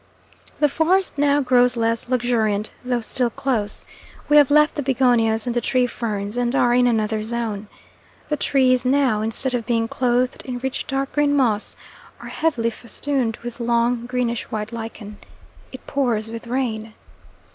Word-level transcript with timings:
The 0.59 0.67
forest 0.67 1.15
now 1.15 1.41
grows 1.41 1.77
less 1.77 2.09
luxuriant 2.09 2.71
though 2.83 3.01
still 3.01 3.29
close 3.29 3.85
we 4.29 4.37
have 4.37 4.49
left 4.49 4.73
the 4.73 4.81
begonias 4.81 5.45
and 5.45 5.55
the 5.55 5.61
tree 5.61 5.85
ferns, 5.85 6.37
and 6.37 6.55
are 6.55 6.73
in 6.73 6.87
another 6.87 7.21
zone. 7.21 7.67
The 8.27 8.35
trees 8.35 8.83
now, 8.83 9.21
instead 9.21 9.53
of 9.53 9.67
being 9.67 9.87
clothed 9.87 10.41
in 10.43 10.57
rich, 10.57 10.87
dark 10.87 11.11
green 11.13 11.35
moss, 11.35 11.75
are 12.19 12.29
heavily 12.29 12.71
festooned 12.71 13.37
with 13.43 13.59
long, 13.59 14.07
greenish 14.07 14.45
white 14.45 14.71
lichen. 14.73 15.19
It 15.71 15.85
pours 15.85 16.31
with 16.31 16.47
rain. 16.47 16.95